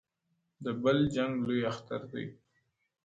[0.03, 0.03] o
[0.63, 2.25] د بل جنگ لوى اختر دئ!